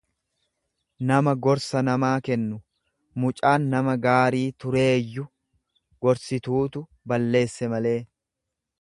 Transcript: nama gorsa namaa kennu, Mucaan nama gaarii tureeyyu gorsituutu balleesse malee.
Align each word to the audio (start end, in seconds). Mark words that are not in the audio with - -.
nama 1.09 1.33
gorsa 1.47 1.83
namaa 1.89 2.13
kennu, 2.29 2.57
Mucaan 3.25 3.69
nama 3.75 3.95
gaarii 4.07 4.45
tureeyyu 4.65 5.29
gorsituutu 6.07 6.87
balleesse 7.13 7.75
malee. 7.77 7.97